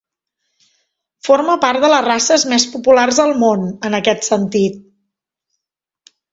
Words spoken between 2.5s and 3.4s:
més populars al